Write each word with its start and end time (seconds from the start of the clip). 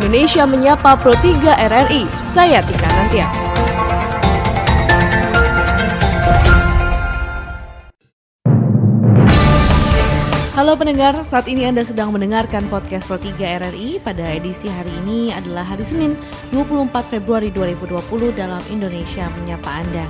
Indonesia 0.00 0.48
Menyapa 0.48 0.96
Pro 0.96 1.12
3 1.12 1.60
RRI. 1.60 2.08
Saya 2.24 2.64
Tika 2.64 2.88
Nantia. 2.88 3.28
Halo 10.56 10.72
pendengar, 10.80 11.20
saat 11.20 11.52
ini 11.52 11.68
Anda 11.68 11.84
sedang 11.84 12.16
mendengarkan 12.16 12.72
podcast 12.72 13.04
Pro 13.04 13.20
3 13.20 13.36
RRI 13.60 14.00
pada 14.00 14.24
edisi 14.24 14.72
hari 14.72 14.88
ini 15.04 15.36
adalah 15.36 15.68
hari 15.68 15.84
Senin 15.84 16.16
24 16.48 16.96
Februari 17.04 17.52
2020 17.52 18.32
dalam 18.32 18.64
Indonesia 18.72 19.28
Menyapa 19.36 19.84
Anda. 19.84 20.08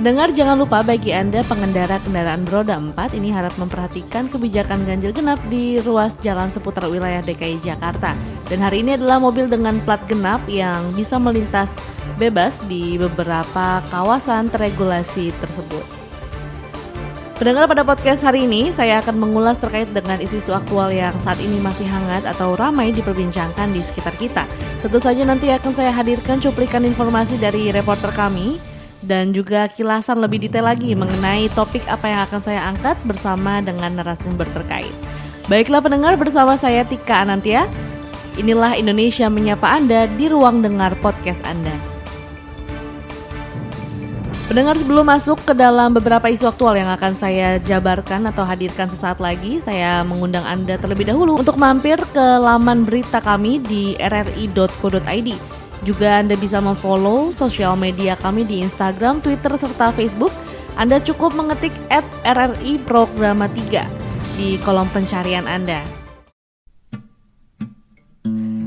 Pendengar 0.00 0.32
jangan 0.32 0.56
lupa 0.56 0.80
bagi 0.80 1.12
Anda 1.12 1.44
pengendara 1.44 2.00
kendaraan 2.00 2.48
beroda 2.48 2.80
4 2.80 3.20
ini 3.20 3.36
harap 3.36 3.52
memperhatikan 3.60 4.32
kebijakan 4.32 4.88
ganjil 4.88 5.12
genap 5.12 5.36
di 5.52 5.76
ruas 5.76 6.16
jalan 6.24 6.48
seputar 6.48 6.88
wilayah 6.88 7.20
DKI 7.20 7.60
Jakarta. 7.60 8.16
Dan 8.48 8.64
hari 8.64 8.80
ini 8.80 8.96
adalah 8.96 9.20
mobil 9.20 9.44
dengan 9.44 9.76
plat 9.84 10.00
genap 10.08 10.40
yang 10.48 10.88
bisa 10.96 11.20
melintas 11.20 11.76
bebas 12.16 12.64
di 12.64 12.96
beberapa 12.96 13.84
kawasan 13.92 14.48
terregulasi 14.48 15.36
tersebut. 15.36 15.84
Pendengar 17.36 17.68
pada 17.68 17.84
podcast 17.84 18.24
hari 18.24 18.48
ini, 18.48 18.72
saya 18.72 19.04
akan 19.04 19.20
mengulas 19.20 19.60
terkait 19.60 19.92
dengan 19.92 20.16
isu-isu 20.16 20.56
aktual 20.56 20.88
yang 20.96 21.12
saat 21.20 21.36
ini 21.44 21.60
masih 21.60 21.84
hangat 21.84 22.24
atau 22.24 22.56
ramai 22.56 22.88
diperbincangkan 22.96 23.68
di 23.76 23.84
sekitar 23.84 24.16
kita. 24.16 24.48
Tentu 24.80 24.96
saja 24.96 25.28
nanti 25.28 25.52
akan 25.52 25.76
saya 25.76 25.92
hadirkan 25.92 26.40
cuplikan 26.40 26.88
informasi 26.88 27.36
dari 27.36 27.68
reporter 27.68 28.16
kami 28.16 28.79
dan 29.00 29.32
juga 29.32 29.68
kilasan 29.72 30.20
lebih 30.20 30.44
detail 30.44 30.68
lagi 30.68 30.92
mengenai 30.92 31.48
topik 31.56 31.88
apa 31.88 32.06
yang 32.08 32.20
akan 32.28 32.40
saya 32.44 32.60
angkat 32.68 32.96
bersama 33.08 33.64
dengan 33.64 33.96
narasumber 33.96 34.44
terkait. 34.52 34.92
Baiklah 35.48 35.80
pendengar 35.80 36.14
bersama 36.20 36.54
saya 36.54 36.84
Tika 36.84 37.24
Anantia. 37.24 37.64
Inilah 38.38 38.78
Indonesia 38.78 39.26
menyapa 39.26 39.66
Anda 39.66 40.06
di 40.06 40.30
ruang 40.30 40.62
dengar 40.62 40.94
podcast 41.02 41.42
Anda. 41.42 41.74
Pendengar 44.50 44.74
sebelum 44.74 45.06
masuk 45.06 45.38
ke 45.46 45.54
dalam 45.54 45.94
beberapa 45.94 46.26
isu 46.26 46.50
aktual 46.50 46.74
yang 46.74 46.90
akan 46.90 47.14
saya 47.14 47.62
jabarkan 47.62 48.26
atau 48.26 48.42
hadirkan 48.42 48.90
sesaat 48.90 49.22
lagi, 49.22 49.62
saya 49.62 50.02
mengundang 50.02 50.42
Anda 50.42 50.74
terlebih 50.74 51.06
dahulu 51.06 51.38
untuk 51.38 51.54
mampir 51.54 52.02
ke 52.10 52.26
laman 52.42 52.82
berita 52.82 53.22
kami 53.22 53.62
di 53.62 53.94
rri.co.id. 53.94 55.59
Juga 55.80 56.20
Anda 56.20 56.36
bisa 56.36 56.60
memfollow 56.60 57.32
sosial 57.32 57.72
media 57.80 58.12
kami 58.20 58.44
di 58.44 58.60
Instagram, 58.60 59.24
Twitter, 59.24 59.56
serta 59.56 59.92
Facebook. 59.96 60.32
Anda 60.76 61.00
cukup 61.00 61.32
mengetik 61.32 61.72
at 61.88 62.04
RRI 62.24 62.84
Programa 62.84 63.48
3 63.48 63.84
di 64.36 64.60
kolom 64.60 64.88
pencarian 64.92 65.48
Anda. 65.48 65.80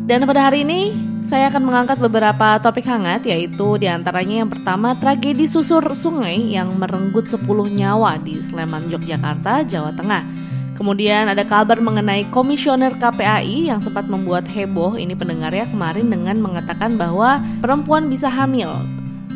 Dan 0.03 0.27
pada 0.27 0.51
hari 0.51 0.67
ini 0.67 0.91
saya 1.23 1.47
akan 1.47 1.63
mengangkat 1.63 1.97
beberapa 2.03 2.59
topik 2.59 2.83
hangat 2.83 3.23
yaitu 3.23 3.79
di 3.79 3.87
antaranya 3.87 4.43
yang 4.43 4.51
pertama 4.51 4.93
tragedi 4.99 5.47
susur 5.47 5.81
sungai 5.95 6.35
yang 6.51 6.75
merenggut 6.75 7.25
10 7.25 7.39
nyawa 7.73 8.19
di 8.19 8.43
Sleman, 8.43 8.91
Yogyakarta, 8.91 9.63
Jawa 9.63 9.95
Tengah. 9.95 10.52
Kemudian 10.73 11.29
ada 11.29 11.45
kabar 11.45 11.77
mengenai 11.77 12.25
komisioner 12.33 12.97
KPAI 12.97 13.69
yang 13.69 13.77
sempat 13.77 14.09
membuat 14.09 14.49
heboh 14.49 14.97
ini 14.97 15.13
pendengar 15.13 15.53
ya 15.53 15.69
kemarin 15.69 16.09
dengan 16.09 16.41
mengatakan 16.41 16.97
bahwa 16.97 17.37
perempuan 17.61 18.09
bisa 18.09 18.25
hamil 18.25 18.81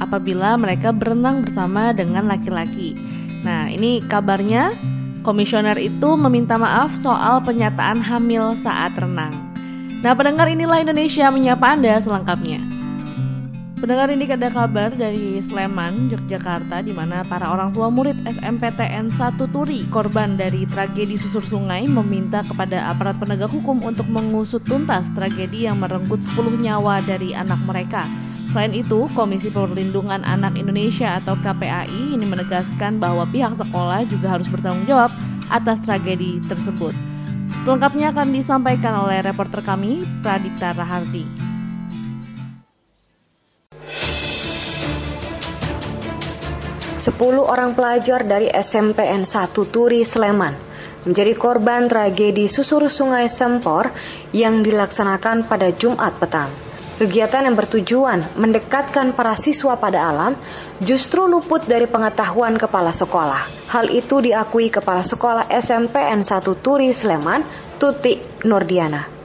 apabila 0.02 0.58
mereka 0.58 0.90
berenang 0.90 1.46
bersama 1.46 1.94
dengan 1.94 2.26
laki-laki. 2.26 2.98
Nah 3.46 3.70
ini 3.70 4.02
kabarnya 4.02 4.74
komisioner 5.22 5.78
itu 5.78 6.18
meminta 6.18 6.58
maaf 6.58 6.98
soal 6.98 7.38
penyataan 7.46 8.02
hamil 8.02 8.58
saat 8.58 8.98
renang. 8.98 9.34
Nah 10.02 10.18
pendengar 10.18 10.50
inilah 10.50 10.82
Indonesia 10.82 11.30
menyapa 11.30 11.78
Anda 11.78 12.02
selengkapnya. 12.02 12.77
Pendengar 13.78 14.10
ini 14.10 14.26
ada 14.26 14.50
kabar 14.50 14.90
dari 14.90 15.38
Sleman, 15.38 16.10
Yogyakarta, 16.10 16.82
di 16.82 16.98
mana 16.98 17.22
para 17.22 17.54
orang 17.54 17.70
tua 17.78 17.94
murid 17.94 18.18
SMPTN 18.26 19.14
1 19.14 19.38
Turi, 19.54 19.86
korban 19.94 20.34
dari 20.34 20.66
tragedi 20.66 21.14
susur 21.14 21.46
sungai, 21.46 21.86
meminta 21.86 22.42
kepada 22.42 22.90
aparat 22.90 23.22
penegak 23.22 23.54
hukum 23.54 23.78
untuk 23.86 24.10
mengusut 24.10 24.66
tuntas 24.66 25.06
tragedi 25.14 25.70
yang 25.70 25.78
merenggut 25.78 26.26
10 26.26 26.58
nyawa 26.58 27.06
dari 27.06 27.38
anak 27.38 27.62
mereka. 27.70 28.10
Selain 28.50 28.74
itu, 28.74 29.06
Komisi 29.14 29.54
Perlindungan 29.54 30.26
Anak 30.26 30.58
Indonesia 30.58 31.22
atau 31.22 31.38
KPAI 31.38 32.18
ini 32.18 32.26
menegaskan 32.26 32.98
bahwa 32.98 33.30
pihak 33.30 33.62
sekolah 33.62 34.10
juga 34.10 34.42
harus 34.42 34.50
bertanggung 34.50 34.90
jawab 34.90 35.14
atas 35.54 35.78
tragedi 35.86 36.42
tersebut. 36.50 36.98
Selengkapnya 37.62 38.10
akan 38.10 38.34
disampaikan 38.34 39.06
oleh 39.06 39.22
reporter 39.22 39.62
kami, 39.62 40.02
Pradita 40.26 40.74
Raharti. 40.74 41.47
10 47.08 47.40
orang 47.40 47.72
pelajar 47.72 48.28
dari 48.28 48.52
SMPN 48.52 49.24
1 49.24 49.56
Turi 49.72 50.04
Sleman 50.04 50.52
menjadi 51.08 51.40
korban 51.40 51.88
tragedi 51.88 52.52
susur 52.52 52.92
sungai 52.92 53.32
Sempor 53.32 53.96
yang 54.36 54.60
dilaksanakan 54.60 55.48
pada 55.48 55.72
Jumat 55.72 56.20
petang. 56.20 56.52
Kegiatan 57.00 57.48
yang 57.48 57.56
bertujuan 57.56 58.28
mendekatkan 58.36 59.16
para 59.16 59.40
siswa 59.40 59.80
pada 59.80 60.04
alam 60.04 60.36
justru 60.84 61.32
luput 61.32 61.64
dari 61.64 61.88
pengetahuan 61.88 62.60
kepala 62.60 62.92
sekolah. 62.92 63.72
Hal 63.72 63.88
itu 63.88 64.20
diakui 64.20 64.68
kepala 64.68 65.08
sekolah 65.08 65.48
SMPN 65.48 66.28
1 66.28 66.44
Turi 66.60 66.92
Sleman, 66.92 67.48
Tutik 67.80 68.44
Nordiana. 68.44 69.17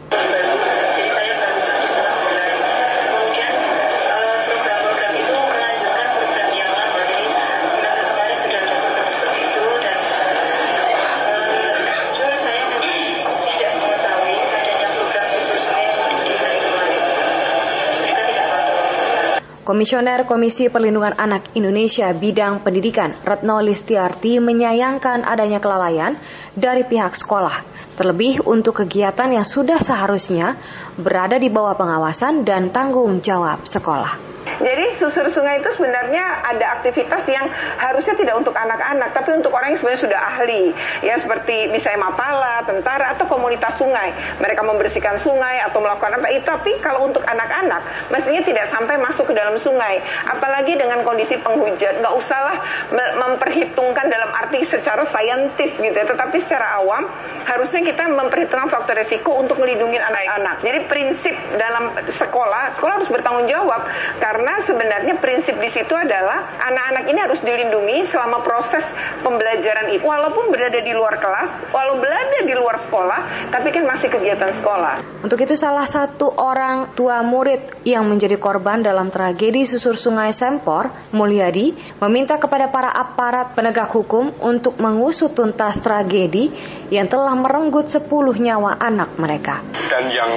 Komisioner 19.63 20.27
Komisi 20.27 20.67
Perlindungan 20.67 21.15
Anak 21.15 21.55
Indonesia 21.55 22.11
bidang 22.11 22.67
pendidikan 22.67 23.15
Retno 23.23 23.63
Listiarti 23.63 24.43
menyayangkan 24.43 25.23
adanya 25.23 25.63
kelalaian 25.63 26.19
dari 26.59 26.83
pihak 26.83 27.15
sekolah, 27.15 27.63
terlebih 27.95 28.43
untuk 28.43 28.83
kegiatan 28.83 29.31
yang 29.31 29.47
sudah 29.47 29.79
seharusnya 29.79 30.59
berada 30.99 31.39
di 31.39 31.47
bawah 31.47 31.79
pengawasan 31.79 32.43
dan 32.43 32.75
tanggung 32.75 33.23
jawab 33.23 33.63
sekolah. 33.63 34.42
Jadi 34.43 34.95
susur 34.99 35.27
sungai 35.31 35.63
itu 35.63 35.71
sebenarnya 35.75 36.43
ada 36.47 36.79
aktivitas 36.79 37.27
yang 37.31 37.47
harusnya 37.79 38.15
tidak 38.15 38.35
untuk 38.39 38.55
anak-anak, 38.55 39.11
tapi 39.15 39.39
untuk 39.39 39.51
orang 39.55 39.75
yang 39.75 39.79
sebenarnya 39.79 40.03
sudah 40.07 40.21
ahli, 40.21 40.65
ya 41.03 41.15
seperti 41.19 41.71
misalnya 41.71 42.11
mapala, 42.11 42.63
tentara 42.67 43.15
atau 43.15 43.27
komunitas 43.27 43.79
sungai. 43.79 44.15
Mereka 44.39 44.63
membersihkan 44.63 45.19
sungai 45.19 45.63
atau 45.67 45.83
melakukan 45.83 46.23
apa. 46.23 46.27
Tapi 46.43 46.79
kalau 46.79 47.11
untuk 47.11 47.23
anak-anak, 47.27 48.11
mestinya 48.11 48.43
tidak 48.47 48.67
sampai 48.71 48.99
masuk 48.99 49.31
ke 49.31 49.35
dalam 49.35 49.59
sungai. 49.59 49.99
Apalagi 50.31 50.79
dengan 50.79 51.03
kondisi 51.03 51.39
penghujan, 51.43 52.03
nggak 52.03 52.15
usahlah 52.15 52.63
memperhitungkan 52.93 54.07
dalam 54.11 54.22
arti 54.63 54.79
secara 54.79 55.03
saintis 55.11 55.75
gitu, 55.75 55.91
ya. 55.91 56.07
tetapi 56.07 56.39
secara 56.39 56.79
awam 56.79 57.11
harusnya 57.43 57.83
kita 57.83 58.07
memperhitungkan 58.07 58.71
faktor 58.71 58.95
resiko 58.95 59.35
untuk 59.35 59.59
melindungi 59.59 59.99
anak-anak. 59.99 60.63
Jadi 60.63 60.79
prinsip 60.87 61.35
dalam 61.59 61.91
sekolah, 62.07 62.79
sekolah 62.79 62.95
harus 63.03 63.11
bertanggung 63.11 63.51
jawab 63.51 63.83
karena 64.23 64.53
karena 64.53 64.69
sebenarnya 64.69 65.15
prinsip 65.17 65.57
di 65.57 65.73
situ 65.73 65.97
adalah 65.97 66.61
anak-anak 66.61 67.05
ini 67.09 67.19
harus 67.25 67.41
dilindungi 67.41 68.05
selama 68.05 68.45
proses 68.45 68.85
pembelajaran 69.25 69.97
itu 69.97 70.05
walaupun 70.05 70.53
berada 70.53 70.77
di 70.77 70.93
luar 70.93 71.17
kelas, 71.17 71.73
walau 71.73 71.97
berada 71.97 72.45
di 72.45 72.53
luar 72.53 72.77
sekolah, 72.77 73.49
tapi 73.49 73.73
kan 73.73 73.89
masih 73.89 74.13
kegiatan 74.13 74.53
sekolah. 74.61 75.25
Untuk 75.25 75.41
itu 75.41 75.57
salah 75.57 75.89
satu 75.89 76.29
orang 76.37 76.93
tua 76.93 77.25
murid 77.25 77.65
yang 77.89 78.05
menjadi 78.05 78.37
korban 78.37 78.85
dalam 78.85 79.09
tragedi 79.09 79.65
susur 79.65 79.97
sungai 79.97 80.37
Sempor, 80.37 80.93
Mulyadi, 81.17 81.73
meminta 82.05 82.37
kepada 82.37 82.69
para 82.69 82.93
aparat 82.93 83.57
penegak 83.57 83.89
hukum 83.89 84.37
untuk 84.37 84.52
mengusut 84.83 85.33
tuntas 85.33 85.81
tragedi 85.81 86.53
yang 86.93 87.07
telah 87.09 87.33
merenggut 87.39 87.89
10 87.89 88.05
nyawa 88.43 88.77
anak 88.77 89.17
mereka. 89.17 89.65
Dan 89.89 90.11
yang 90.13 90.33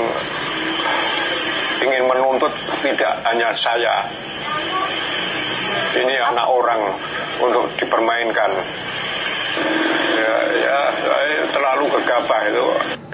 ingin 1.84 2.04
menuntut 2.08 2.54
tidak 2.86 3.14
hanya 3.28 3.52
saya. 3.58 4.08
Ini 5.96 6.16
anak 6.32 6.48
orang 6.48 6.82
untuk 7.44 7.66
dipermainkan. 7.80 8.52
Ya, 10.16 10.36
ya 10.60 10.80
terlalu 11.52 11.88
gegabah 12.00 12.42
itu. 12.52 12.66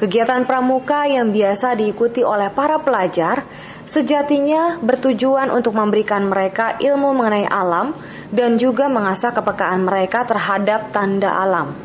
Kegiatan 0.01 0.49
pramuka 0.49 1.05
yang 1.05 1.29
biasa 1.29 1.77
diikuti 1.77 2.25
oleh 2.25 2.49
para 2.49 2.81
pelajar 2.81 3.45
sejatinya 3.85 4.81
bertujuan 4.81 5.53
untuk 5.53 5.77
memberikan 5.77 6.25
mereka 6.25 6.77
ilmu 6.81 7.13
mengenai 7.13 7.45
alam 7.45 7.93
dan 8.31 8.55
juga 8.55 8.87
mengasah 8.87 9.35
kepekaan 9.35 9.83
mereka 9.83 10.23
terhadap 10.23 10.89
tanda 10.95 11.31
alam. 11.35 11.75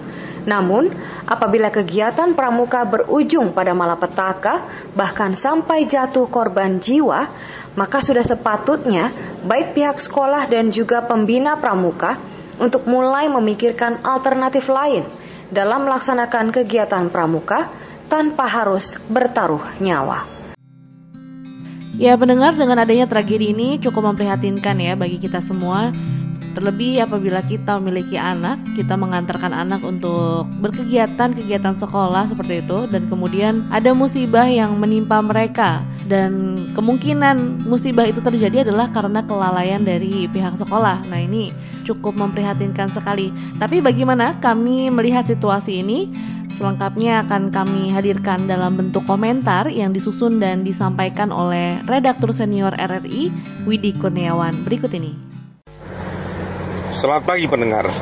Namun, 0.46 0.94
apabila 1.26 1.74
kegiatan 1.74 2.38
pramuka 2.38 2.86
berujung 2.86 3.50
pada 3.50 3.74
malapetaka, 3.74 4.62
bahkan 4.94 5.34
sampai 5.34 5.90
jatuh 5.90 6.30
korban 6.30 6.78
jiwa, 6.78 7.26
maka 7.74 7.98
sudah 7.98 8.22
sepatutnya 8.22 9.10
baik 9.42 9.74
pihak 9.74 9.98
sekolah 9.98 10.46
dan 10.46 10.70
juga 10.70 11.02
pembina 11.02 11.58
pramuka 11.58 12.14
untuk 12.62 12.86
mulai 12.86 13.26
memikirkan 13.26 14.06
alternatif 14.06 14.70
lain 14.70 15.02
dalam 15.50 15.82
melaksanakan 15.82 16.54
kegiatan 16.54 17.10
pramuka 17.10 17.66
tanpa 18.06 18.46
harus 18.46 19.02
bertaruh 19.10 19.82
nyawa. 19.82 20.30
Ya 21.96 22.12
pendengar 22.14 22.54
dengan 22.54 22.78
adanya 22.78 23.08
tragedi 23.08 23.50
ini 23.56 23.80
cukup 23.80 24.14
memprihatinkan 24.14 24.76
ya 24.78 24.94
bagi 24.94 25.16
kita 25.16 25.40
semua 25.40 25.90
Terlebih 26.56 27.04
apabila 27.04 27.44
kita 27.44 27.76
memiliki 27.76 28.16
anak, 28.16 28.64
kita 28.72 28.96
mengantarkan 28.96 29.52
anak 29.52 29.84
untuk 29.84 30.48
berkegiatan-kegiatan 30.64 31.76
sekolah 31.76 32.24
seperti 32.32 32.64
itu 32.64 32.88
dan 32.88 33.04
kemudian 33.12 33.68
ada 33.68 33.92
musibah 33.92 34.48
yang 34.48 34.72
menimpa 34.80 35.20
mereka 35.20 35.84
dan 36.08 36.64
kemungkinan 36.72 37.68
musibah 37.68 38.08
itu 38.08 38.24
terjadi 38.24 38.64
adalah 38.64 38.88
karena 38.88 39.20
kelalaian 39.28 39.84
dari 39.84 40.24
pihak 40.32 40.56
sekolah. 40.56 41.04
Nah, 41.12 41.20
ini 41.20 41.52
cukup 41.84 42.16
memprihatinkan 42.16 42.88
sekali. 42.88 43.28
Tapi 43.60 43.84
bagaimana 43.84 44.40
kami 44.40 44.88
melihat 44.88 45.28
situasi 45.28 45.84
ini? 45.84 46.08
Selengkapnya 46.56 47.20
akan 47.28 47.52
kami 47.52 47.92
hadirkan 47.92 48.48
dalam 48.48 48.80
bentuk 48.80 49.04
komentar 49.04 49.68
yang 49.68 49.92
disusun 49.92 50.40
dan 50.40 50.64
disampaikan 50.64 51.28
oleh 51.28 51.84
redaktur 51.84 52.32
senior 52.32 52.72
RRI 52.80 53.28
Widi 53.68 53.92
Kurniawan 53.92 54.64
berikut 54.64 54.96
ini. 54.96 55.35
Selamat 56.96 57.28
pagi 57.28 57.44
pendengar. 57.44 57.92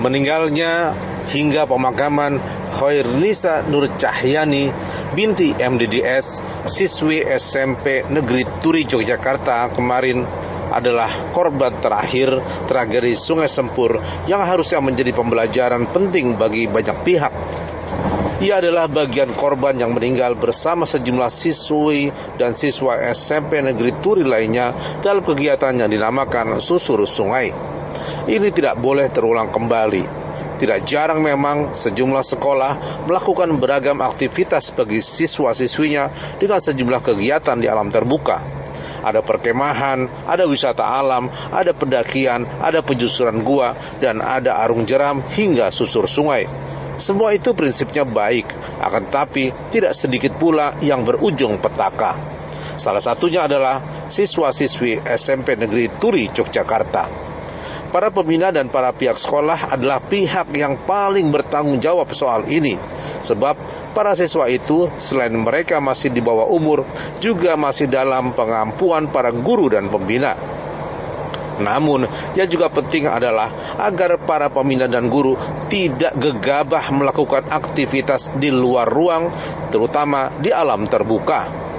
Meninggalnya 0.00 0.96
hingga 1.28 1.68
pemakaman 1.68 2.40
Khairlisa 2.72 3.68
Nur 3.68 3.84
Cahyani 4.00 4.72
binti 5.12 5.52
MDDS 5.52 6.40
siswi 6.64 7.20
SMP 7.20 8.00
Negeri 8.08 8.48
Turi 8.64 8.88
Yogyakarta 8.88 9.76
kemarin 9.76 10.24
adalah 10.72 11.12
korban 11.36 11.84
terakhir 11.84 12.40
tragedi 12.64 13.12
Sungai 13.12 13.52
Sempur 13.52 14.00
yang 14.24 14.40
harusnya 14.40 14.80
menjadi 14.80 15.12
pembelajaran 15.12 15.84
penting 15.92 16.40
bagi 16.40 16.72
banyak 16.72 16.96
pihak. 17.04 17.32
Ia 18.42 18.58
adalah 18.58 18.90
bagian 18.90 19.38
korban 19.38 19.78
yang 19.78 19.94
meninggal 19.94 20.34
bersama 20.34 20.82
sejumlah 20.82 21.30
siswi 21.30 22.10
dan 22.42 22.58
siswa 22.58 22.98
SMP 23.14 23.62
Negeri 23.62 23.94
Turi 24.02 24.26
lainnya 24.26 24.74
dalam 24.98 25.22
kegiatan 25.22 25.70
yang 25.78 25.86
dinamakan 25.86 26.58
Susur 26.58 27.06
Sungai. 27.06 27.54
Ini 28.26 28.48
tidak 28.50 28.82
boleh 28.82 29.06
terulang 29.14 29.54
kembali. 29.54 30.26
Tidak 30.58 30.82
jarang 30.82 31.22
memang 31.22 31.78
sejumlah 31.78 32.24
sekolah 32.34 33.06
melakukan 33.06 33.46
beragam 33.62 34.02
aktivitas 34.02 34.74
bagi 34.74 34.98
siswa-siswinya 34.98 36.10
dengan 36.42 36.58
sejumlah 36.58 36.98
kegiatan 36.98 37.62
di 37.62 37.70
alam 37.70 37.94
terbuka. 37.94 38.42
Ada 39.02 39.20
perkemahan, 39.20 40.26
ada 40.30 40.46
wisata 40.46 40.86
alam, 40.86 41.26
ada 41.50 41.74
pendakian, 41.74 42.46
ada 42.62 42.80
penjusuran 42.80 43.42
gua, 43.42 43.74
dan 43.98 44.22
ada 44.22 44.56
arung 44.62 44.86
jeram 44.86 45.20
hingga 45.26 45.74
susur 45.74 46.06
sungai. 46.06 46.46
Semua 47.02 47.34
itu 47.34 47.50
prinsipnya 47.50 48.06
baik, 48.06 48.46
akan 48.78 49.10
tapi 49.10 49.50
tidak 49.74 49.96
sedikit 49.98 50.38
pula 50.38 50.78
yang 50.84 51.02
berujung 51.02 51.58
petaka. 51.58 52.14
Salah 52.78 53.02
satunya 53.02 53.44
adalah 53.44 54.06
siswa-siswi 54.08 55.04
SMP 55.04 55.58
Negeri 55.58 55.90
Turi, 55.98 56.30
Yogyakarta. 56.30 57.31
Para 57.92 58.08
pembina 58.08 58.48
dan 58.48 58.72
para 58.72 58.88
pihak 58.88 59.20
sekolah 59.20 59.76
adalah 59.76 60.00
pihak 60.00 60.48
yang 60.56 60.80
paling 60.88 61.28
bertanggung 61.28 61.76
jawab 61.76 62.08
soal 62.16 62.48
ini. 62.48 62.80
Sebab 63.20 63.54
para 63.92 64.16
siswa 64.16 64.48
itu 64.48 64.88
selain 64.96 65.36
mereka 65.36 65.76
masih 65.76 66.08
di 66.08 66.24
bawah 66.24 66.48
umur, 66.48 66.88
juga 67.20 67.52
masih 67.52 67.92
dalam 67.92 68.32
pengampuan 68.32 69.12
para 69.12 69.28
guru 69.28 69.68
dan 69.68 69.92
pembina. 69.92 70.32
Namun, 71.60 72.08
yang 72.32 72.48
juga 72.48 72.72
penting 72.72 73.04
adalah 73.04 73.76
agar 73.76 74.24
para 74.24 74.48
pembina 74.48 74.88
dan 74.88 75.12
guru 75.12 75.36
tidak 75.68 76.16
gegabah 76.16 76.88
melakukan 76.96 77.44
aktivitas 77.52 78.32
di 78.40 78.48
luar 78.48 78.88
ruang, 78.88 79.28
terutama 79.68 80.32
di 80.40 80.48
alam 80.48 80.88
terbuka. 80.88 81.71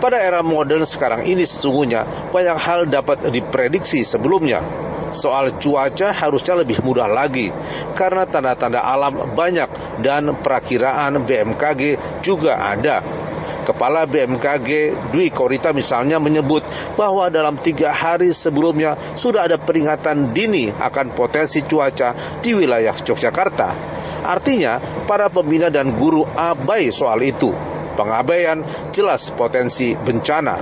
Pada 0.00 0.16
era 0.16 0.40
modern 0.40 0.88
sekarang 0.88 1.28
ini 1.28 1.44
sesungguhnya 1.44 2.32
banyak 2.32 2.56
hal 2.56 2.88
dapat 2.88 3.28
diprediksi 3.28 4.00
sebelumnya 4.00 4.64
soal 5.12 5.58
cuaca 5.58 6.14
harusnya 6.14 6.62
lebih 6.62 6.82
mudah 6.86 7.10
lagi 7.10 7.50
karena 7.98 8.24
tanda-tanda 8.26 8.80
alam 8.80 9.34
banyak 9.34 10.00
dan 10.00 10.32
perakiraan 10.38 11.20
BMKG 11.26 11.82
juga 12.24 12.58
ada. 12.58 13.02
Kepala 13.40 14.04
BMKG 14.04 14.68
Dwi 15.12 15.32
Korita 15.32 15.72
misalnya 15.72 16.20
menyebut 16.20 16.60
bahwa 16.96 17.28
dalam 17.32 17.56
tiga 17.60 17.92
hari 17.92 18.36
sebelumnya 18.36 18.96
sudah 19.16 19.48
ada 19.48 19.56
peringatan 19.56 20.36
dini 20.36 20.68
akan 20.68 21.16
potensi 21.16 21.64
cuaca 21.64 22.40
di 22.40 22.52
wilayah 22.52 22.92
Yogyakarta. 22.92 23.68
Artinya, 24.20 25.04
para 25.08 25.32
pembina 25.32 25.72
dan 25.72 25.96
guru 25.96 26.28
abai 26.36 26.92
soal 26.92 27.24
itu 27.24 27.79
pengabaian 27.94 28.62
jelas 28.94 29.30
potensi 29.34 29.94
bencana. 29.94 30.60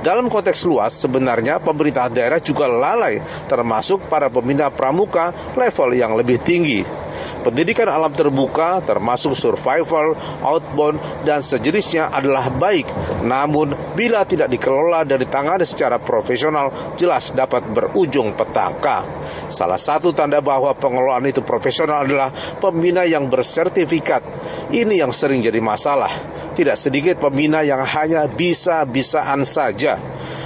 Dalam 0.00 0.28
konteks 0.28 0.66
luas, 0.68 0.92
sebenarnya 0.94 1.62
pemerintah 1.62 2.10
daerah 2.12 2.40
juga 2.42 2.68
lalai, 2.68 3.22
termasuk 3.48 4.06
para 4.10 4.28
pembina 4.28 4.68
pramuka 4.68 5.32
level 5.56 5.90
yang 5.96 6.12
lebih 6.14 6.38
tinggi. 6.40 7.03
Pendidikan 7.44 7.92
alam 7.92 8.08
terbuka 8.08 8.80
termasuk 8.80 9.36
survival, 9.36 10.16
outbound, 10.40 10.96
dan 11.28 11.44
sejenisnya 11.44 12.08
adalah 12.08 12.48
baik. 12.48 12.88
Namun, 13.20 13.76
bila 13.92 14.24
tidak 14.24 14.48
dikelola 14.48 15.04
dan 15.04 15.20
ditangani 15.20 15.68
secara 15.68 16.00
profesional, 16.00 16.72
jelas 16.96 17.36
dapat 17.36 17.68
berujung 17.68 18.32
petaka. 18.32 19.04
Salah 19.52 19.76
satu 19.76 20.16
tanda 20.16 20.40
bahwa 20.40 20.72
pengelolaan 20.72 21.28
itu 21.28 21.44
profesional 21.44 22.08
adalah 22.08 22.32
pembina 22.64 23.04
yang 23.04 23.28
bersertifikat. 23.28 24.24
Ini 24.72 25.04
yang 25.04 25.12
sering 25.12 25.44
jadi 25.44 25.60
masalah. 25.60 26.10
Tidak 26.56 26.80
sedikit 26.80 27.20
pembina 27.20 27.60
yang 27.60 27.84
hanya 27.84 28.24
bisa-bisaan 28.24 29.44
saja. 29.44 30.00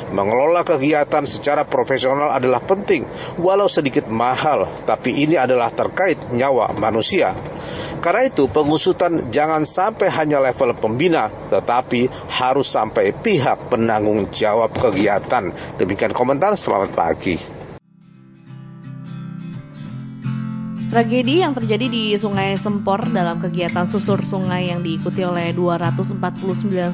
Mengelola 0.08 0.64
kegiatan 0.64 1.28
secara 1.28 1.68
profesional 1.68 2.32
adalah 2.32 2.64
penting, 2.64 3.04
walau 3.36 3.68
sedikit 3.68 4.08
mahal, 4.08 4.64
tapi 4.88 5.12
ini 5.12 5.36
adalah 5.36 5.68
terkait 5.68 6.16
nyawa 6.32 6.72
manusia. 6.72 6.87
Karena 7.98 8.22
itu, 8.24 8.46
pengusutan 8.46 9.34
jangan 9.34 9.66
sampai 9.66 10.08
hanya 10.08 10.38
level 10.38 10.72
pembina, 10.78 11.28
tetapi 11.50 12.06
harus 12.30 12.70
sampai 12.70 13.10
pihak 13.10 13.68
penanggung 13.68 14.30
jawab 14.30 14.70
kegiatan. 14.70 15.50
Demikian 15.76 16.14
komentar, 16.14 16.54
selamat 16.54 16.90
pagi. 16.94 17.58
Tragedi 20.88 21.44
yang 21.44 21.52
terjadi 21.52 21.84
di 21.84 22.16
Sungai 22.16 22.56
Sempor 22.56 23.12
dalam 23.12 23.36
kegiatan 23.36 23.84
susur 23.84 24.24
sungai 24.24 24.72
yang 24.72 24.80
diikuti 24.80 25.20
oleh 25.20 25.52
249 25.52 26.16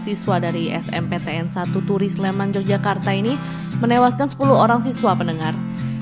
siswa 0.02 0.42
dari 0.42 0.66
SMPTN 0.66 1.54
1 1.54 1.70
Turi 1.86 2.10
Sleman 2.10 2.50
Yogyakarta 2.50 3.14
ini 3.14 3.38
menewaskan 3.78 4.26
10 4.26 4.50
orang 4.50 4.82
siswa 4.82 5.14
pendengar 5.14 5.54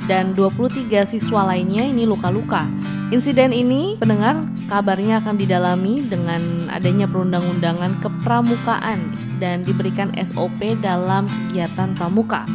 dan 0.09 0.33
23 0.33 0.89
siswa 1.05 1.45
lainnya 1.45 1.85
ini 1.85 2.09
luka-luka. 2.09 2.65
Insiden 3.13 3.53
ini 3.53 4.01
pendengar 4.01 4.41
kabarnya 4.73 5.21
akan 5.21 5.37
didalami 5.37 6.01
dengan 6.09 6.73
adanya 6.73 7.05
perundang-undangan 7.05 8.01
kepramukaan 8.01 9.13
dan 9.37 9.69
diberikan 9.69 10.09
SOP 10.17 10.81
dalam 10.81 11.29
kegiatan 11.29 11.93
pramuka. 11.93 12.49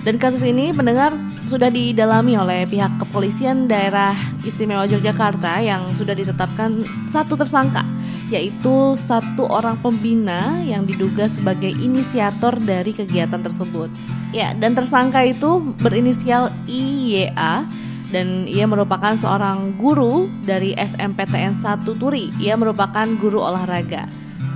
Dan 0.00 0.16
kasus 0.16 0.40
ini 0.40 0.72
pendengar 0.72 1.12
sudah 1.44 1.68
didalami 1.68 2.32
oleh 2.32 2.64
pihak 2.64 2.96
kepolisian 2.96 3.68
daerah 3.68 4.16
istimewa 4.40 4.88
Yogyakarta 4.88 5.60
yang 5.60 5.92
sudah 5.92 6.16
ditetapkan 6.16 6.80
satu 7.04 7.36
tersangka 7.36 7.84
yaitu 8.32 8.96
satu 8.96 9.52
orang 9.52 9.76
pembina 9.84 10.64
yang 10.64 10.88
diduga 10.88 11.28
sebagai 11.28 11.76
inisiator 11.76 12.56
dari 12.56 12.96
kegiatan 12.96 13.44
tersebut. 13.44 13.92
Ya, 14.32 14.56
dan 14.56 14.72
tersangka 14.72 15.26
itu 15.28 15.60
berinisial 15.82 16.54
IYA 16.64 17.68
dan 18.10 18.46
ia 18.46 18.66
merupakan 18.66 19.14
seorang 19.14 19.78
guru 19.78 20.26
dari 20.46 20.74
SMPTN 20.74 21.58
1 21.62 21.86
Turi. 21.96 22.30
Ia 22.42 22.58
merupakan 22.58 23.06
guru 23.18 23.42
olahraga. 23.42 24.06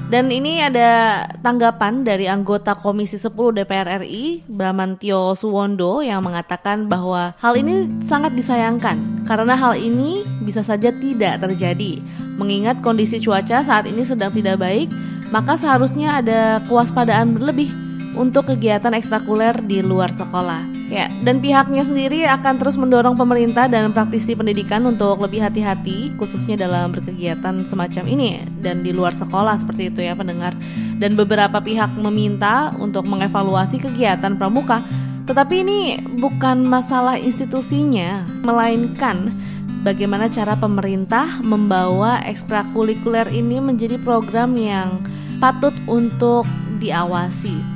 Dan 0.05 0.29
ini 0.29 0.61
ada 0.61 1.25
tanggapan 1.41 2.05
dari 2.05 2.29
anggota 2.29 2.77
Komisi 2.77 3.17
10 3.17 3.57
DPR 3.57 4.05
RI, 4.05 4.45
Bramantio 4.45 5.33
Suwondo 5.33 6.05
yang 6.05 6.21
mengatakan 6.21 6.87
bahwa 6.93 7.33
hal 7.41 7.57
ini 7.57 7.89
sangat 8.05 8.37
disayangkan 8.37 9.25
karena 9.25 9.57
hal 9.57 9.75
ini 9.81 10.23
bisa 10.45 10.61
saja 10.61 10.93
tidak 10.93 11.41
terjadi. 11.41 12.05
Mengingat 12.37 12.85
kondisi 12.85 13.17
cuaca 13.17 13.65
saat 13.65 13.89
ini 13.89 14.05
sedang 14.05 14.29
tidak 14.31 14.61
baik, 14.61 14.93
maka 15.33 15.57
seharusnya 15.57 16.21
ada 16.21 16.61
kewaspadaan 16.69 17.33
berlebih 17.35 17.73
untuk 18.15 18.53
kegiatan 18.53 18.93
ekstrakuler 18.95 19.57
di 19.65 19.81
luar 19.81 20.13
sekolah. 20.13 20.84
Ya, 20.95 21.11
dan 21.27 21.43
pihaknya 21.43 21.83
sendiri 21.83 22.23
akan 22.23 22.63
terus 22.63 22.79
mendorong 22.79 23.19
pemerintah 23.19 23.67
dan 23.67 23.91
praktisi 23.91 24.39
pendidikan 24.39 24.87
untuk 24.87 25.19
lebih 25.19 25.43
hati-hati 25.43 26.15
khususnya 26.15 26.55
dalam 26.55 26.95
berkegiatan 26.95 27.67
semacam 27.67 28.05
ini 28.07 28.47
dan 28.63 28.87
di 28.87 28.95
luar 28.95 29.11
sekolah 29.11 29.59
seperti 29.59 29.91
itu 29.91 30.07
ya 30.07 30.15
pendengar. 30.15 30.55
Dan 31.03 31.19
beberapa 31.19 31.59
pihak 31.59 31.99
meminta 31.99 32.71
untuk 32.79 33.11
mengevaluasi 33.11 33.83
kegiatan 33.83 34.39
pramuka. 34.39 34.87
Tetapi 35.27 35.55
ini 35.67 35.81
bukan 36.15 36.63
masalah 36.63 37.19
institusinya, 37.19 38.23
melainkan 38.47 39.35
bagaimana 39.83 40.31
cara 40.31 40.55
pemerintah 40.55 41.43
membawa 41.43 42.23
ekstrakurikuler 42.23 43.27
ini 43.35 43.59
menjadi 43.59 43.99
program 43.99 44.55
yang 44.55 45.03
patut 45.43 45.75
untuk 45.91 46.47
diawasi 46.79 47.74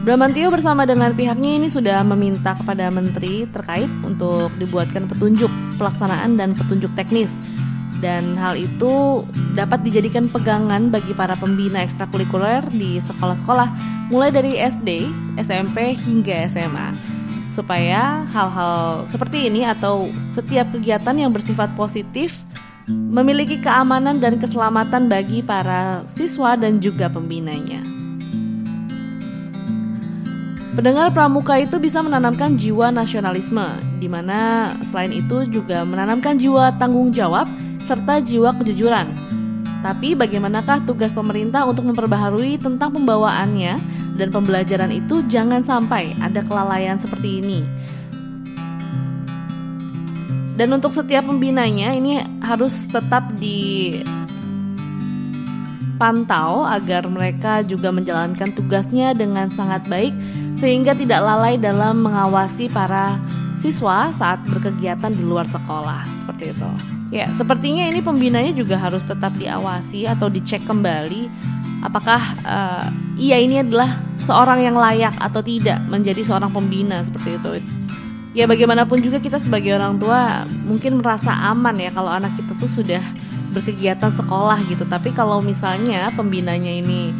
Bramantio 0.00 0.48
bersama 0.48 0.88
dengan 0.88 1.12
pihaknya 1.12 1.60
ini 1.60 1.68
sudah 1.68 2.00
meminta 2.08 2.56
kepada 2.56 2.88
menteri 2.88 3.44
terkait 3.52 3.88
untuk 4.00 4.48
dibuatkan 4.56 5.04
petunjuk 5.04 5.52
pelaksanaan 5.76 6.40
dan 6.40 6.56
petunjuk 6.56 6.88
teknis 6.96 7.28
dan 8.00 8.32
hal 8.40 8.56
itu 8.56 9.22
dapat 9.52 9.84
dijadikan 9.84 10.32
pegangan 10.32 10.88
bagi 10.88 11.12
para 11.12 11.36
pembina 11.36 11.84
ekstrakurikuler 11.84 12.64
di 12.72 12.96
sekolah-sekolah 12.96 13.68
mulai 14.08 14.32
dari 14.32 14.56
SD, 14.56 15.04
SMP 15.36 15.94
hingga 16.00 16.48
SMA 16.48 16.96
supaya 17.52 18.24
hal-hal 18.32 19.04
seperti 19.04 19.52
ini 19.52 19.68
atau 19.68 20.08
setiap 20.32 20.72
kegiatan 20.72 21.12
yang 21.12 21.28
bersifat 21.28 21.76
positif 21.76 22.40
memiliki 22.88 23.60
keamanan 23.60 24.16
dan 24.16 24.40
keselamatan 24.40 25.12
bagi 25.12 25.44
para 25.44 26.08
siswa 26.08 26.56
dan 26.56 26.80
juga 26.80 27.12
pembinanya. 27.12 27.99
Pendengar 30.70 31.10
pramuka 31.10 31.58
itu 31.58 31.82
bisa 31.82 31.98
menanamkan 31.98 32.54
jiwa 32.54 32.94
nasionalisme, 32.94 33.66
di 33.98 34.06
mana 34.06 34.70
selain 34.86 35.10
itu 35.10 35.42
juga 35.50 35.82
menanamkan 35.82 36.38
jiwa 36.38 36.70
tanggung 36.78 37.10
jawab 37.10 37.50
serta 37.82 38.22
jiwa 38.22 38.54
kejujuran. 38.54 39.10
Tapi 39.82 40.14
bagaimanakah 40.14 40.86
tugas 40.86 41.10
pemerintah 41.10 41.66
untuk 41.66 41.90
memperbaharui 41.90 42.54
tentang 42.62 42.94
pembawaannya 42.94 43.82
dan 44.14 44.28
pembelajaran 44.30 44.94
itu 44.94 45.26
jangan 45.26 45.66
sampai 45.66 46.14
ada 46.22 46.38
kelalaian 46.46 47.02
seperti 47.02 47.42
ini. 47.42 47.66
Dan 50.54 50.70
untuk 50.70 50.94
setiap 50.94 51.26
pembinanya 51.26 51.96
ini 51.98 52.22
harus 52.46 52.86
tetap 52.86 53.32
dipantau 53.42 54.06
agar 56.62 57.10
mereka 57.10 57.66
juga 57.66 57.90
menjalankan 57.90 58.54
tugasnya 58.54 59.16
dengan 59.18 59.50
sangat 59.50 59.82
baik 59.90 60.14
sehingga 60.60 60.92
tidak 60.92 61.24
lalai 61.24 61.56
dalam 61.56 62.04
mengawasi 62.04 62.68
para 62.68 63.16
siswa 63.56 64.12
saat 64.12 64.44
berkegiatan 64.44 65.12
di 65.12 65.24
luar 65.24 65.48
sekolah 65.48 66.04
seperti 66.20 66.52
itu. 66.52 66.70
Ya, 67.10 67.26
sepertinya 67.34 67.90
ini 67.90 67.98
pembinanya 68.04 68.54
juga 68.54 68.78
harus 68.78 69.02
tetap 69.02 69.34
diawasi 69.34 70.06
atau 70.06 70.30
dicek 70.30 70.62
kembali 70.68 71.26
apakah 71.82 72.20
uh, 72.44 72.86
ia 73.16 73.40
ini 73.40 73.64
adalah 73.64 73.88
seorang 74.20 74.60
yang 74.62 74.76
layak 74.76 75.16
atau 75.16 75.40
tidak 75.40 75.80
menjadi 75.88 76.20
seorang 76.22 76.52
pembina 76.52 77.00
seperti 77.02 77.40
itu. 77.40 77.50
Ya 78.30 78.46
bagaimanapun 78.46 79.02
juga 79.02 79.18
kita 79.18 79.42
sebagai 79.42 79.74
orang 79.74 79.98
tua 79.98 80.46
mungkin 80.62 81.02
merasa 81.02 81.34
aman 81.50 81.74
ya 81.82 81.90
kalau 81.90 82.14
anak 82.14 82.30
kita 82.38 82.54
tuh 82.62 82.70
sudah 82.70 83.02
berkegiatan 83.50 84.12
sekolah 84.14 84.62
gitu. 84.70 84.86
Tapi 84.86 85.10
kalau 85.10 85.42
misalnya 85.42 86.14
pembinanya 86.14 86.70
ini 86.70 87.10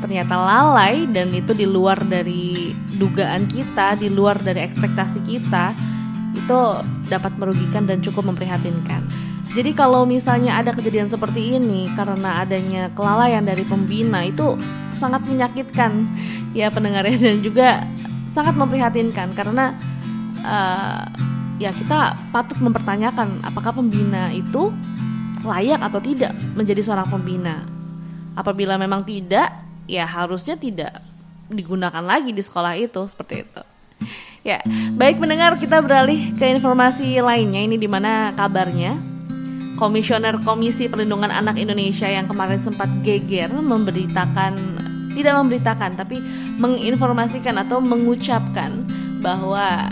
ternyata 0.00 0.36
lalai 0.36 1.04
dan 1.08 1.32
itu 1.36 1.52
di 1.52 1.68
luar 1.68 2.00
dari 2.00 2.53
dugaan 2.96 3.46
kita, 3.50 3.98
di 3.98 4.08
luar 4.08 4.38
dari 4.40 4.62
ekspektasi 4.62 5.22
kita, 5.26 5.74
itu 6.34 6.60
dapat 7.06 7.32
merugikan 7.38 7.86
dan 7.86 8.02
cukup 8.02 8.34
memprihatinkan. 8.34 9.06
Jadi 9.54 9.70
kalau 9.70 10.02
misalnya 10.02 10.58
ada 10.58 10.74
kejadian 10.74 11.06
seperti 11.06 11.62
ini 11.62 11.86
karena 11.94 12.42
adanya 12.42 12.90
kelalaian 12.90 13.46
dari 13.46 13.62
pembina 13.62 14.26
itu 14.26 14.58
sangat 14.98 15.22
menyakitkan 15.30 16.10
ya 16.58 16.74
pendengarnya 16.74 17.18
dan 17.18 17.38
juga 17.38 17.86
sangat 18.34 18.58
memprihatinkan 18.58 19.30
karena 19.38 19.78
uh, 20.42 21.06
ya 21.62 21.70
kita 21.70 22.18
patut 22.34 22.58
mempertanyakan 22.58 23.46
apakah 23.46 23.70
pembina 23.70 24.34
itu 24.34 24.74
layak 25.46 25.78
atau 25.78 26.02
tidak 26.02 26.34
menjadi 26.58 26.82
seorang 26.82 27.06
pembina. 27.06 27.62
Apabila 28.34 28.74
memang 28.74 29.06
tidak, 29.06 29.54
ya 29.86 30.02
harusnya 30.02 30.58
tidak 30.58 31.13
digunakan 31.48 32.04
lagi 32.04 32.32
di 32.32 32.40
sekolah 32.40 32.76
itu 32.78 33.04
seperti 33.08 33.44
itu. 33.44 33.62
Ya, 34.44 34.60
baik 35.00 35.16
mendengar 35.16 35.56
kita 35.56 35.80
beralih 35.80 36.36
ke 36.36 36.44
informasi 36.52 37.16
lainnya 37.24 37.64
ini 37.64 37.80
di 37.80 37.88
mana 37.88 38.36
kabarnya 38.36 39.00
Komisioner 39.80 40.36
Komisi 40.44 40.86
Perlindungan 40.86 41.32
Anak 41.32 41.56
Indonesia 41.56 42.06
yang 42.06 42.28
kemarin 42.28 42.60
sempat 42.60 42.86
geger 43.00 43.50
memberitakan 43.50 44.52
tidak 45.16 45.34
memberitakan 45.40 45.96
tapi 45.96 46.20
menginformasikan 46.60 47.56
atau 47.56 47.80
mengucapkan 47.80 48.84
bahwa 49.24 49.88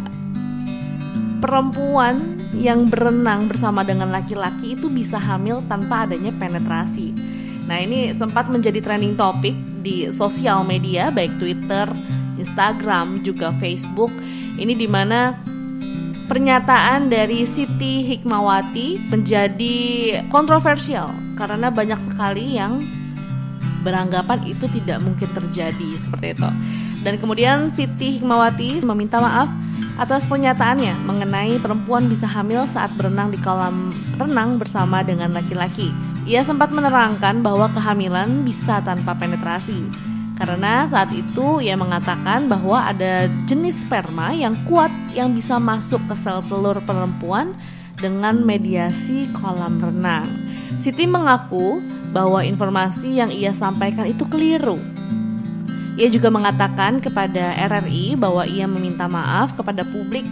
perempuan 1.40 2.36
yang 2.52 2.86
berenang 2.86 3.48
bersama 3.48 3.80
dengan 3.82 4.12
laki-laki 4.12 4.76
itu 4.76 4.92
bisa 4.92 5.16
hamil 5.16 5.64
tanpa 5.66 6.04
adanya 6.04 6.30
penetrasi. 6.36 7.16
Nah, 7.64 7.80
ini 7.80 8.12
sempat 8.12 8.52
menjadi 8.52 8.84
trending 8.84 9.16
topik 9.16 9.56
di 9.82 10.08
sosial 10.08 10.62
media 10.62 11.10
baik 11.10 11.36
Twitter, 11.36 11.90
Instagram, 12.38 13.20
juga 13.26 13.52
Facebook. 13.58 14.10
Ini 14.56 14.72
di 14.78 14.86
mana 14.86 15.34
pernyataan 16.30 17.10
dari 17.10 17.44
Siti 17.44 18.06
Hikmawati 18.06 19.12
menjadi 19.12 19.76
kontroversial 20.30 21.10
karena 21.36 21.68
banyak 21.68 21.98
sekali 22.00 22.56
yang 22.56 22.80
beranggapan 23.82 24.46
itu 24.46 24.70
tidak 24.70 25.02
mungkin 25.02 25.28
terjadi 25.34 25.90
seperti 25.98 26.38
itu. 26.38 26.50
Dan 27.02 27.18
kemudian 27.18 27.68
Siti 27.74 28.16
Hikmawati 28.16 28.86
meminta 28.86 29.18
maaf 29.18 29.50
atas 30.00 30.24
pernyataannya 30.30 31.04
mengenai 31.04 31.58
perempuan 31.60 32.08
bisa 32.08 32.24
hamil 32.24 32.64
saat 32.64 32.94
berenang 32.96 33.28
di 33.28 33.38
kolam 33.42 33.92
renang 34.16 34.56
bersama 34.56 35.02
dengan 35.04 35.34
laki-laki. 35.34 35.90
Ia 36.22 36.46
sempat 36.46 36.70
menerangkan 36.70 37.42
bahwa 37.42 37.66
kehamilan 37.74 38.46
bisa 38.46 38.78
tanpa 38.78 39.10
penetrasi. 39.18 39.90
Karena 40.38 40.86
saat 40.86 41.10
itu 41.10 41.58
ia 41.58 41.74
mengatakan 41.74 42.46
bahwa 42.46 42.78
ada 42.78 43.26
jenis 43.50 43.82
sperma 43.82 44.30
yang 44.30 44.54
kuat 44.66 44.90
yang 45.18 45.34
bisa 45.34 45.58
masuk 45.58 45.98
ke 46.06 46.14
sel 46.14 46.42
telur 46.46 46.78
perempuan 46.86 47.54
dengan 47.98 48.38
mediasi 48.42 49.26
kolam 49.34 49.82
renang. 49.82 50.26
Siti 50.78 51.10
mengaku 51.10 51.82
bahwa 52.14 52.42
informasi 52.42 53.18
yang 53.18 53.30
ia 53.34 53.50
sampaikan 53.50 54.06
itu 54.06 54.22
keliru. 54.30 54.78
Ia 55.98 56.08
juga 56.08 56.32
mengatakan 56.32 57.02
kepada 57.02 57.52
RRI 57.68 58.16
bahwa 58.16 58.46
ia 58.48 58.64
meminta 58.64 59.10
maaf 59.10 59.52
kepada 59.58 59.84
publik 59.84 60.24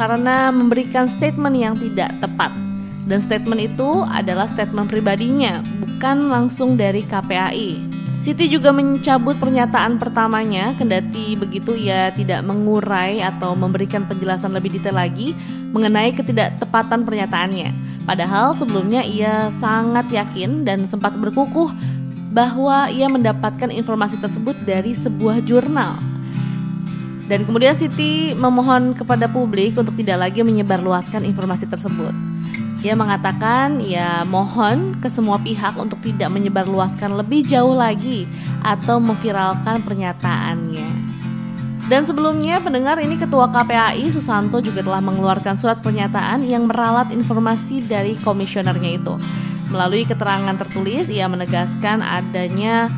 karena 0.00 0.48
memberikan 0.54 1.04
statement 1.04 1.54
yang 1.58 1.74
tidak 1.76 2.08
tepat 2.22 2.50
dan 3.06 3.18
statement 3.18 3.58
itu 3.58 4.06
adalah 4.06 4.46
statement 4.46 4.86
pribadinya, 4.86 5.58
bukan 5.82 6.30
langsung 6.30 6.78
dari 6.78 7.02
KPAI. 7.02 7.92
Siti 8.22 8.46
juga 8.46 8.70
mencabut 8.70 9.34
pernyataan 9.34 9.98
pertamanya, 9.98 10.78
kendati 10.78 11.34
begitu 11.34 11.74
ia 11.74 12.14
tidak 12.14 12.46
mengurai 12.46 13.18
atau 13.18 13.58
memberikan 13.58 14.06
penjelasan 14.06 14.54
lebih 14.54 14.78
detail 14.78 14.94
lagi 14.94 15.34
mengenai 15.74 16.14
ketidaktepatan 16.14 17.02
pernyataannya. 17.02 17.74
Padahal 18.06 18.54
sebelumnya 18.54 19.02
ia 19.02 19.50
sangat 19.58 20.06
yakin 20.14 20.62
dan 20.62 20.86
sempat 20.86 21.18
berkukuh 21.18 21.74
bahwa 22.30 22.86
ia 22.94 23.10
mendapatkan 23.10 23.74
informasi 23.74 24.22
tersebut 24.22 24.54
dari 24.62 24.94
sebuah 24.94 25.42
jurnal. 25.42 25.98
Dan 27.26 27.42
kemudian 27.42 27.74
Siti 27.74 28.38
memohon 28.38 28.94
kepada 28.94 29.26
publik 29.26 29.74
untuk 29.74 29.98
tidak 29.98 30.30
lagi 30.30 30.46
menyebarluaskan 30.46 31.26
informasi 31.26 31.66
tersebut. 31.66 32.31
Ia 32.82 32.98
mengatakan 32.98 33.78
ia 33.78 34.26
mohon 34.26 34.98
ke 34.98 35.06
semua 35.06 35.38
pihak 35.38 35.78
untuk 35.78 36.02
tidak 36.02 36.34
menyebarluaskan 36.34 37.14
lebih 37.14 37.46
jauh 37.46 37.78
lagi 37.78 38.26
atau 38.58 38.98
memviralkan 38.98 39.86
pernyataannya. 39.86 41.14
Dan 41.86 42.02
sebelumnya 42.06 42.58
pendengar 42.58 42.98
ini 42.98 43.14
Ketua 43.18 43.50
KPAI 43.54 44.10
Susanto 44.10 44.58
juga 44.58 44.82
telah 44.82 44.98
mengeluarkan 44.98 45.54
surat 45.54 45.78
pernyataan 45.78 46.42
yang 46.42 46.66
meralat 46.66 47.14
informasi 47.14 47.86
dari 47.86 48.18
komisionernya 48.18 48.98
itu. 48.98 49.14
Melalui 49.70 50.02
keterangan 50.02 50.58
tertulis 50.58 51.06
ia 51.06 51.30
menegaskan 51.30 52.02
adanya 52.02 52.90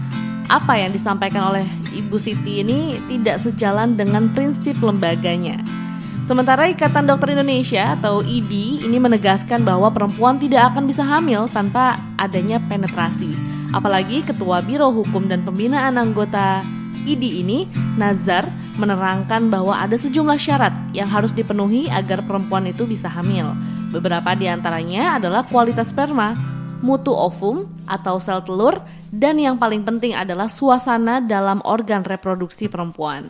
apa 0.48 0.80
yang 0.80 0.96
disampaikan 0.96 1.52
oleh 1.52 1.68
Ibu 1.92 2.16
Siti 2.16 2.64
ini 2.64 2.96
tidak 3.08 3.44
sejalan 3.44 4.00
dengan 4.00 4.32
prinsip 4.32 4.80
lembaganya. 4.80 5.83
Sementara 6.24 6.64
Ikatan 6.72 7.04
Dokter 7.04 7.36
Indonesia 7.36 7.92
atau 7.92 8.24
IDI 8.24 8.88
ini 8.88 8.96
menegaskan 8.96 9.60
bahwa 9.60 9.92
perempuan 9.92 10.40
tidak 10.40 10.72
akan 10.72 10.88
bisa 10.88 11.04
hamil 11.04 11.44
tanpa 11.52 12.00
adanya 12.16 12.56
penetrasi. 12.64 13.36
Apalagi 13.76 14.24
Ketua 14.24 14.64
Biro 14.64 14.88
Hukum 14.88 15.28
dan 15.28 15.44
Pembinaan 15.44 16.00
Anggota 16.00 16.64
IDI 17.04 17.44
ini, 17.44 17.68
Nazar, 18.00 18.48
menerangkan 18.80 19.52
bahwa 19.52 19.76
ada 19.76 20.00
sejumlah 20.00 20.40
syarat 20.40 20.72
yang 20.96 21.12
harus 21.12 21.28
dipenuhi 21.36 21.92
agar 21.92 22.24
perempuan 22.24 22.64
itu 22.72 22.88
bisa 22.88 23.12
hamil. 23.12 23.52
Beberapa 23.92 24.32
di 24.32 24.48
antaranya 24.48 25.20
adalah 25.20 25.44
kualitas 25.44 25.92
sperma, 25.92 26.32
mutu 26.80 27.12
ovum 27.12 27.68
atau 27.84 28.16
sel 28.16 28.40
telur, 28.40 28.80
dan 29.12 29.36
yang 29.36 29.60
paling 29.60 29.84
penting 29.84 30.16
adalah 30.16 30.48
suasana 30.48 31.20
dalam 31.20 31.60
organ 31.68 32.00
reproduksi 32.00 32.64
perempuan. 32.72 33.28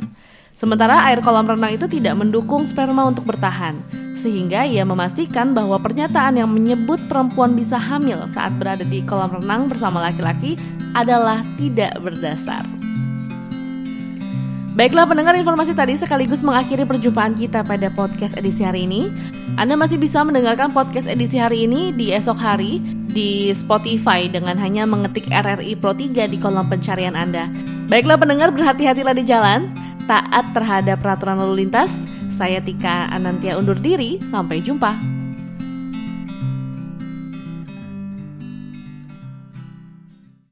Sementara 0.54 1.02
air 1.10 1.18
kolam 1.18 1.50
renang 1.50 1.74
itu 1.74 1.90
tidak 1.90 2.14
mendukung 2.14 2.62
sperma 2.62 3.10
untuk 3.10 3.26
bertahan, 3.26 3.74
sehingga 4.14 4.62
ia 4.62 4.86
memastikan 4.86 5.50
bahwa 5.50 5.82
pernyataan 5.82 6.38
yang 6.38 6.46
menyebut 6.46 7.02
perempuan 7.10 7.58
bisa 7.58 7.74
hamil 7.74 8.22
saat 8.30 8.54
berada 8.54 8.86
di 8.86 9.02
kolam 9.02 9.34
renang 9.34 9.66
bersama 9.66 9.98
laki-laki 9.98 10.54
adalah 10.94 11.42
tidak 11.58 11.98
berdasar. 11.98 12.62
Baiklah 14.78 15.06
pendengar 15.06 15.34
informasi 15.38 15.74
tadi 15.74 15.98
sekaligus 15.98 16.42
mengakhiri 16.42 16.86
perjumpaan 16.86 17.34
kita 17.34 17.66
pada 17.66 17.90
podcast 17.90 18.38
edisi 18.38 18.62
hari 18.62 18.86
ini. 18.86 19.10
Anda 19.58 19.74
masih 19.74 20.02
bisa 20.02 20.22
mendengarkan 20.22 20.70
podcast 20.70 21.06
edisi 21.06 21.38
hari 21.38 21.66
ini 21.66 21.94
di 21.94 22.10
esok 22.10 22.38
hari 22.38 22.82
di 23.10 23.50
Spotify 23.54 24.26
dengan 24.26 24.58
hanya 24.58 24.82
mengetik 24.82 25.30
RRI 25.30 25.78
Pro 25.78 25.94
3 25.94 26.26
di 26.26 26.38
kolom 26.38 26.66
pencarian 26.66 27.14
Anda. 27.14 27.46
Baiklah 27.86 28.18
pendengar 28.18 28.50
berhati-hatilah 28.50 29.14
di 29.14 29.22
jalan 29.22 29.83
taat 30.04 30.52
terhadap 30.52 31.00
peraturan 31.00 31.40
lalu 31.40 31.66
lintas. 31.66 31.96
Saya 32.34 32.58
Tika 32.58 33.06
Anantia 33.14 33.54
undur 33.56 33.78
diri, 33.78 34.18
sampai 34.18 34.58
jumpa. 34.58 35.13